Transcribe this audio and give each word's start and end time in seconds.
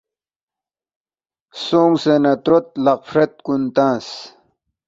سونگسے 1.63 2.15
نہ 2.23 2.33
تروت 2.43 2.65
لقفرت 2.85 3.33
کُن 3.45 3.61
تنگس 3.75 4.07